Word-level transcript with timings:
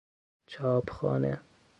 چاپخانه 0.45 1.39